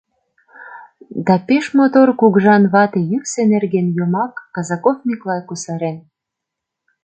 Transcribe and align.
да 1.25 1.35
пеш 1.47 1.65
мотор 1.77 2.07
кугыжан 2.19 2.63
вате-йӱксӧ 2.73 3.41
нерген 3.53 3.87
йомак, 3.97 4.33
Казаков 4.55 4.97
Миклай 5.07 5.41
кусарен 5.47 5.97